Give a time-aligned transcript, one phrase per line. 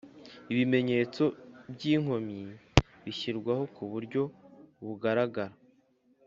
[0.51, 1.23] Ibimenyetso
[1.73, 2.41] by'inkomyi
[3.03, 4.21] bishyirwaho kuburyo
[4.85, 5.55] bigaragara